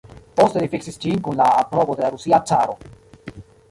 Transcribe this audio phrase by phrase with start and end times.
[0.39, 2.79] Poste li fiksis ĝin kun la aprobo de la Rusia Caro.